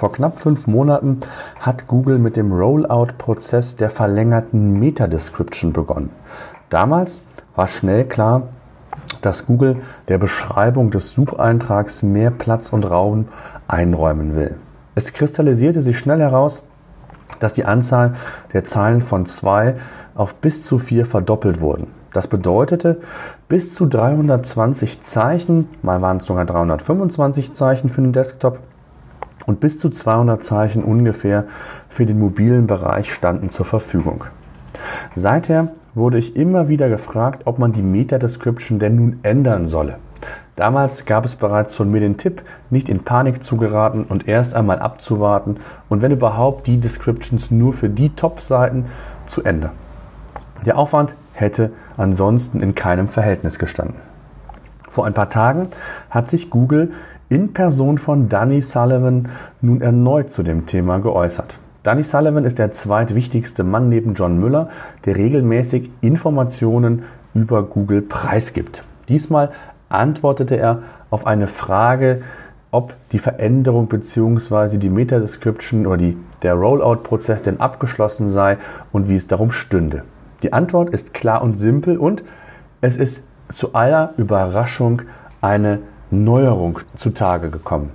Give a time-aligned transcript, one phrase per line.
[0.00, 1.20] Vor knapp fünf Monaten
[1.58, 6.08] hat Google mit dem Rollout-Prozess der verlängerten Meta-Description begonnen.
[6.70, 7.20] Damals
[7.54, 8.44] war schnell klar,
[9.20, 13.28] dass Google der Beschreibung des Sucheintrags mehr Platz und Raum
[13.68, 14.56] einräumen will.
[14.94, 16.62] Es kristallisierte sich schnell heraus,
[17.38, 18.14] dass die Anzahl
[18.54, 19.74] der Zeilen von zwei
[20.14, 21.88] auf bis zu vier verdoppelt wurden.
[22.14, 23.02] Das bedeutete
[23.50, 28.60] bis zu 320 Zeichen, mal waren es sogar 325 Zeichen für den Desktop
[29.46, 31.44] und bis zu 200 Zeichen ungefähr
[31.88, 34.24] für den mobilen Bereich standen zur Verfügung.
[35.14, 39.96] Seither wurde ich immer wieder gefragt, ob man die Meta-Description denn nun ändern solle.
[40.56, 44.54] Damals gab es bereits von mir den Tipp, nicht in Panik zu geraten und erst
[44.54, 45.56] einmal abzuwarten
[45.88, 48.84] und wenn überhaupt die Descriptions nur für die Top-Seiten
[49.24, 49.72] zu ändern.
[50.66, 53.96] Der Aufwand hätte ansonsten in keinem Verhältnis gestanden.
[54.90, 55.68] Vor ein paar Tagen
[56.10, 56.90] hat sich Google
[57.28, 59.28] in Person von Danny Sullivan
[59.60, 61.60] nun erneut zu dem Thema geäußert.
[61.84, 64.68] Danny Sullivan ist der zweitwichtigste Mann neben John Müller,
[65.04, 68.82] der regelmäßig Informationen über Google preisgibt.
[69.08, 69.52] Diesmal
[69.88, 72.22] antwortete er auf eine Frage,
[72.72, 74.76] ob die Veränderung bzw.
[74.76, 78.58] die Meta-Description oder die, der Rollout-Prozess denn abgeschlossen sei
[78.90, 80.02] und wie es darum stünde.
[80.42, 82.24] Die Antwort ist klar und simpel und
[82.80, 85.02] es ist zu aller Überraschung
[85.40, 87.90] eine Neuerung zutage gekommen.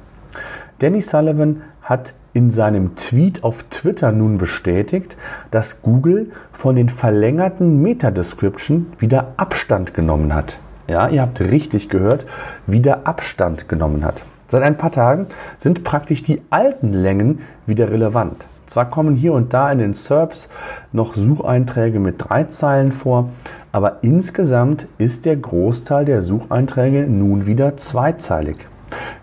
[0.80, 5.16] Danny Sullivan hat in seinem Tweet auf Twitter nun bestätigt,
[5.52, 10.60] dass Google von den verlängerten Meta-Description wieder Abstand genommen hat.
[10.90, 12.26] Ja, ihr habt richtig gehört,
[12.68, 14.22] wieder Abstand genommen hat.
[14.48, 15.28] Seit ein paar Tagen
[15.58, 18.46] sind praktisch die alten Längen wieder relevant.
[18.66, 20.50] Zwar kommen hier und da in den SERPs
[20.92, 23.30] noch Sucheinträge mit drei Zeilen vor,
[23.72, 28.58] aber insgesamt ist der Großteil der Sucheinträge nun wieder zweizeilig.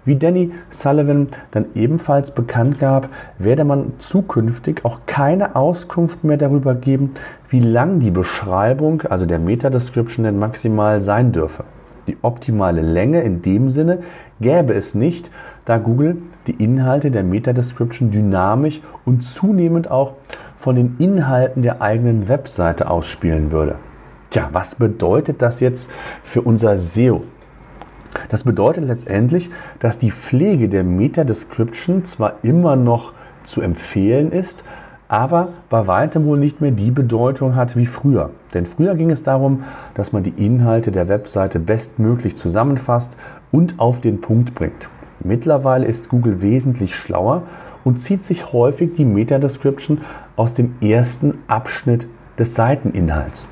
[0.05, 3.09] Wie Danny Sullivan dann ebenfalls bekannt gab,
[3.39, 7.15] werde man zukünftig auch keine Auskunft mehr darüber geben,
[7.49, 11.65] wie lang die Beschreibung, also der Meta-Description denn maximal sein dürfe.
[12.09, 14.01] Die optimale Länge in dem Sinne
[14.41, 15.31] gäbe es nicht,
[15.65, 20.15] da Google die Inhalte der Meta-Description dynamisch und zunehmend auch
[20.57, 23.77] von den Inhalten der eigenen Webseite ausspielen würde.
[24.31, 25.91] Tja, was bedeutet das jetzt
[26.25, 27.23] für unser SEO?
[28.29, 34.65] Das bedeutet letztendlich, dass die Pflege der Meta-Description zwar immer noch zu empfehlen ist,
[35.13, 38.31] aber bei weitem wohl nicht mehr die Bedeutung hat wie früher.
[38.55, 39.63] Denn früher ging es darum,
[39.93, 43.19] dass man die Inhalte der Webseite bestmöglich zusammenfasst
[43.51, 44.89] und auf den Punkt bringt.
[45.21, 47.43] Mittlerweile ist Google wesentlich schlauer
[47.85, 50.01] und zieht sich häufig die Meta-Description
[50.35, 52.09] aus dem ersten Abschnitt
[52.39, 53.51] des Seiteninhalts.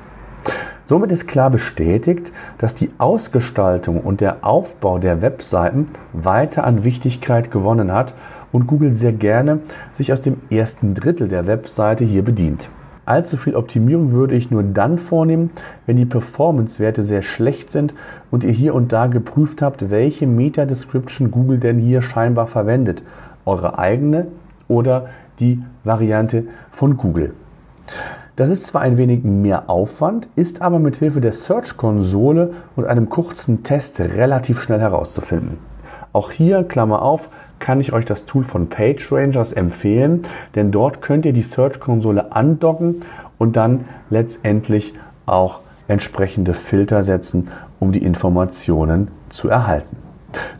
[0.91, 7.49] Somit ist klar bestätigt, dass die Ausgestaltung und der Aufbau der Webseiten weiter an Wichtigkeit
[7.49, 8.13] gewonnen hat
[8.51, 9.59] und Google sehr gerne
[9.93, 12.69] sich aus dem ersten Drittel der Webseite hier bedient.
[13.05, 15.51] Allzu viel Optimierung würde ich nur dann vornehmen,
[15.85, 17.95] wenn die Performance-Werte sehr schlecht sind
[18.29, 23.01] und ihr hier und da geprüft habt, welche Meta-Description Google denn hier scheinbar verwendet.
[23.45, 24.27] Eure eigene
[24.67, 25.05] oder
[25.39, 27.33] die Variante von Google.
[28.41, 33.07] Das ist zwar ein wenig mehr Aufwand, ist aber mit Hilfe der Search-Konsole und einem
[33.07, 35.59] kurzen Test relativ schnell herauszufinden.
[36.11, 37.29] Auch hier, Klammer auf,
[37.59, 40.23] kann ich euch das Tool von PageRangers empfehlen,
[40.55, 43.03] denn dort könnt ihr die Search-Konsole andocken
[43.37, 44.95] und dann letztendlich
[45.27, 49.97] auch entsprechende Filter setzen, um die Informationen zu erhalten.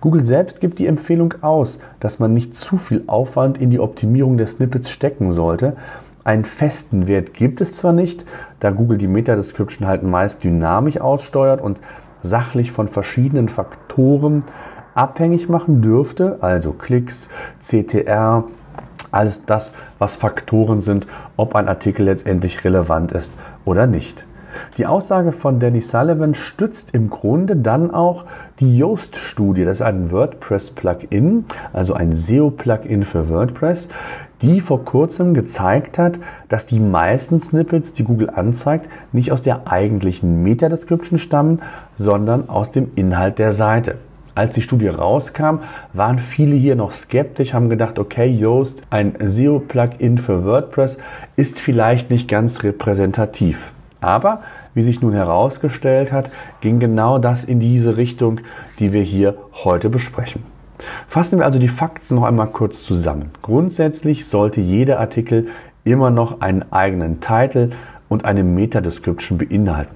[0.01, 4.37] Google selbst gibt die Empfehlung aus, dass man nicht zu viel Aufwand in die Optimierung
[4.37, 5.75] der Snippets stecken sollte,
[6.23, 8.26] einen festen Wert gibt es zwar nicht,
[8.59, 11.82] da Google die Meta-Description halt meist dynamisch aussteuert und
[12.22, 14.44] sachlich von verschiedenen Faktoren
[14.94, 17.29] abhängig machen dürfte, also Klicks,
[17.59, 18.46] CTR,
[19.12, 21.08] alles das, was Faktoren sind,
[21.38, 23.34] ob ein Artikel letztendlich relevant ist
[23.66, 24.26] oder nicht.
[24.78, 28.26] Die Aussage von Danny Sullivan stützt im Grunde dann auch
[28.59, 29.64] die Yoast-Studie.
[29.64, 33.88] Das ist ein WordPress-Plugin, also ein SEO-Plugin für WordPress,
[34.41, 39.67] die vor kurzem gezeigt hat, dass die meisten Snippets, die Google anzeigt, nicht aus der
[39.72, 41.61] eigentlichen Meta-Description stammen,
[41.96, 43.96] sondern aus dem Inhalt der Seite.
[44.34, 45.59] Als die Studie rauskam,
[45.93, 50.97] waren viele hier noch skeptisch, haben gedacht, okay, Yoast, ein SEO-Plugin für WordPress,
[51.35, 53.73] ist vielleicht nicht ganz repräsentativ.
[53.99, 54.41] Aber,
[54.73, 58.40] wie sich nun herausgestellt hat, ging genau das in diese Richtung,
[58.79, 60.44] die wir hier heute besprechen.
[61.07, 63.29] Fassen wir also die Fakten noch einmal kurz zusammen.
[63.41, 65.47] Grundsätzlich sollte jeder Artikel
[65.83, 67.72] immer noch einen eigenen Titel
[68.09, 69.95] und eine Meta-Description beinhalten.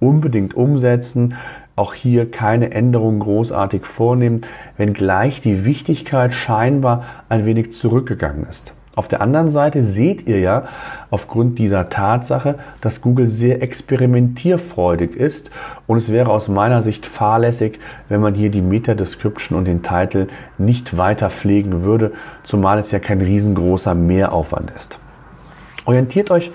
[0.00, 1.34] Unbedingt umsetzen,
[1.76, 4.42] auch hier keine Änderungen großartig vornehmen,
[4.76, 8.74] wenngleich die Wichtigkeit scheinbar ein wenig zurückgegangen ist.
[8.96, 10.64] Auf der anderen Seite seht ihr ja
[11.10, 15.50] aufgrund dieser Tatsache, dass Google sehr experimentierfreudig ist
[15.88, 20.28] und es wäre aus meiner Sicht fahrlässig, wenn man hier die Meta-Description und den Titel
[20.58, 22.12] nicht weiter pflegen würde,
[22.44, 24.98] zumal es ja kein riesengroßer Mehraufwand ist.
[25.86, 26.52] Orientiert euch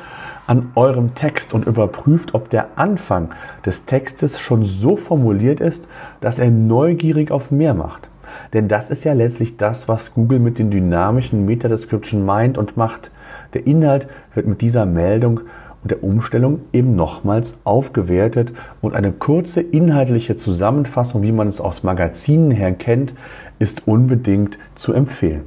[0.47, 3.29] an eurem Text und überprüft, ob der Anfang
[3.65, 5.87] des Textes schon so formuliert ist,
[6.21, 8.08] dass er neugierig auf mehr macht.
[8.53, 13.11] Denn das ist ja letztlich das, was Google mit den dynamischen Meta-Description meint und macht.
[13.53, 15.41] Der Inhalt wird mit dieser Meldung
[15.81, 21.83] und der Umstellung eben nochmals aufgewertet und eine kurze inhaltliche Zusammenfassung, wie man es aus
[21.83, 23.13] Magazinen her kennt,
[23.59, 25.43] ist unbedingt zu empfehlen.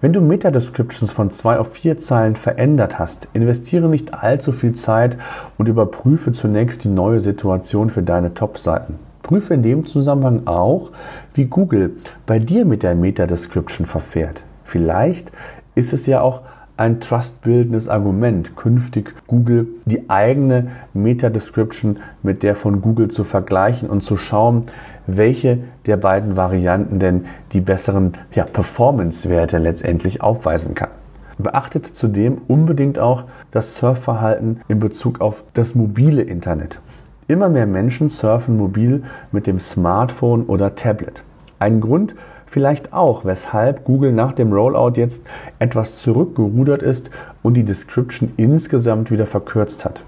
[0.00, 5.16] Wenn du Meta-Descriptions von zwei auf vier Zeilen verändert hast, investiere nicht allzu viel Zeit
[5.58, 8.98] und überprüfe zunächst die neue Situation für deine Top-Seiten.
[9.24, 10.92] Prüfe in dem Zusammenhang auch,
[11.32, 14.44] wie Google bei dir mit der Meta-Description verfährt.
[14.62, 15.32] Vielleicht
[15.74, 16.42] ist es ja auch
[16.76, 24.02] ein trustbildendes Argument, künftig Google die eigene Meta-Description mit der von Google zu vergleichen und
[24.02, 24.64] zu schauen,
[25.06, 30.90] welche der beiden Varianten denn die besseren ja, Performance-Werte letztendlich aufweisen kann.
[31.38, 36.80] Beachtet zudem unbedingt auch das Surfverhalten in Bezug auf das mobile Internet.
[37.26, 41.22] Immer mehr Menschen surfen mobil mit dem Smartphone oder Tablet.
[41.58, 45.24] Ein Grund vielleicht auch, weshalb Google nach dem Rollout jetzt
[45.58, 47.10] etwas zurückgerudert ist
[47.42, 50.04] und die Description insgesamt wieder verkürzt hat.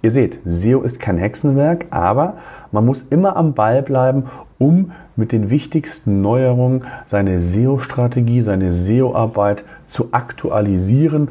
[0.00, 2.38] Ihr seht, SEO ist kein Hexenwerk, aber
[2.72, 4.24] man muss immer am Ball bleiben,
[4.56, 11.28] um mit den wichtigsten Neuerungen seine SEO-Strategie, seine SEO-Arbeit zu aktualisieren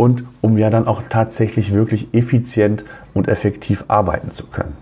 [0.00, 4.72] und um ja dann auch tatsächlich wirklich effizient und effektiv arbeiten zu können.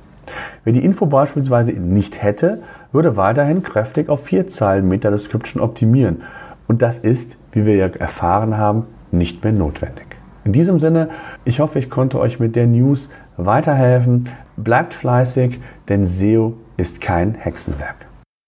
[0.62, 2.62] Wer die Info beispielsweise nicht hätte,
[2.92, 6.22] würde weiterhin kräftig auf vier Zeilen Meta-Description optimieren.
[6.68, 10.06] Und das ist, wie wir ja erfahren haben, nicht mehr notwendig.
[10.44, 11.08] In diesem Sinne,
[11.44, 14.28] ich hoffe, ich konnte euch mit der News weiterhelfen.
[14.56, 18.07] Bleibt fleißig, denn SEO ist kein Hexenwerk.